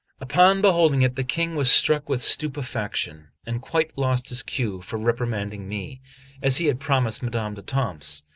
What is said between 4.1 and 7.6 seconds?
his cue for reprimanding me, as he had promised Madame